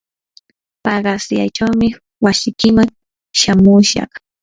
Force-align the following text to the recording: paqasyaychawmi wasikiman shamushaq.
paqasyaychawmi 0.83 1.87
wasikiman 2.23 2.89
shamushaq. 3.39 4.11